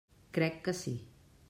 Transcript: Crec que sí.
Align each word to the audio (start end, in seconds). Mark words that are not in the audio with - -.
Crec 0.37 0.57
que 0.69 0.75
sí. 0.81 0.97